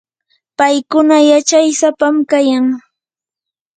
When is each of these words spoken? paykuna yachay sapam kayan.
paykuna 0.57 1.17
yachay 1.29 1.67
sapam 1.79 2.15
kayan. 2.29 2.65